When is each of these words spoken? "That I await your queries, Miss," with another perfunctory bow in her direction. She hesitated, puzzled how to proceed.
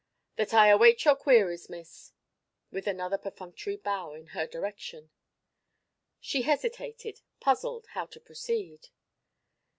"That 0.35 0.51
I 0.51 0.69
await 0.69 1.05
your 1.05 1.15
queries, 1.15 1.69
Miss," 1.69 2.11
with 2.71 2.87
another 2.87 3.19
perfunctory 3.19 3.77
bow 3.77 4.13
in 4.13 4.27
her 4.33 4.47
direction. 4.47 5.11
She 6.19 6.41
hesitated, 6.41 7.21
puzzled 7.39 7.85
how 7.89 8.07
to 8.07 8.19
proceed. 8.19 8.87